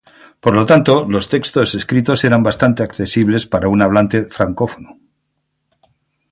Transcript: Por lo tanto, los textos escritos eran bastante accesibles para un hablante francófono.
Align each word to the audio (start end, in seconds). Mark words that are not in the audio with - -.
Por 0.43 0.55
lo 0.55 0.65
tanto, 0.65 1.05
los 1.07 1.29
textos 1.29 1.75
escritos 1.75 2.23
eran 2.23 2.41
bastante 2.41 2.81
accesibles 2.81 3.45
para 3.45 3.67
un 3.67 3.83
hablante 3.83 4.25
francófono. 4.25 4.97